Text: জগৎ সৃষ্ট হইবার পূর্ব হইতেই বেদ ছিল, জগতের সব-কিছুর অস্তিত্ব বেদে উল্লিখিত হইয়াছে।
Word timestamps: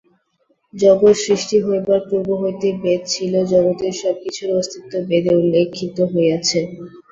জগৎ 0.73 1.15
সৃষ্ট 1.17 1.49
হইবার 1.65 1.99
পূর্ব 2.07 2.27
হইতেই 2.41 2.75
বেদ 2.83 3.01
ছিল, 3.13 3.33
জগতের 3.51 3.93
সব-কিছুর 4.01 4.49
অস্তিত্ব 4.59 4.93
বেদে 5.09 5.31
উল্লিখিত 5.39 5.97
হইয়াছে। 6.11 6.59